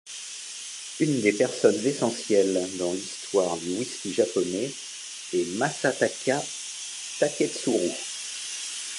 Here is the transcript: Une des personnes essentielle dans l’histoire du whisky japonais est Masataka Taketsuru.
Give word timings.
Une 0.99 1.21
des 1.21 1.31
personnes 1.33 1.79
essentielle 1.85 2.59
dans 2.79 2.91
l’histoire 2.91 3.55
du 3.57 3.73
whisky 3.77 4.11
japonais 4.11 4.71
est 5.31 5.45
Masataka 5.59 6.41
Taketsuru. 7.19 7.89